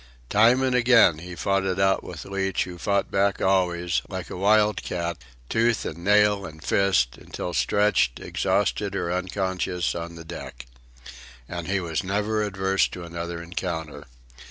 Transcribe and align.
Time 0.31 0.63
and 0.63 0.73
again 0.73 1.19
he 1.19 1.35
fought 1.35 1.63
it 1.63 1.79
out 1.79 2.03
with 2.03 2.25
Leach 2.25 2.63
who 2.63 2.79
fought 2.79 3.11
back 3.11 3.39
always, 3.39 4.01
like 4.09 4.31
a 4.31 4.35
wildcat, 4.35 5.15
tooth 5.47 5.85
and 5.85 5.99
nail 6.03 6.43
and 6.43 6.63
fist, 6.63 7.17
until 7.19 7.53
stretched, 7.53 8.19
exhausted 8.19 8.95
or 8.95 9.13
unconscious, 9.13 9.93
on 9.93 10.15
the 10.15 10.25
deck. 10.25 10.65
And 11.47 11.67
he 11.67 11.79
was 11.79 12.03
never 12.03 12.41
averse 12.41 12.87
to 12.87 13.03
another 13.03 13.43
encounter. 13.43 14.07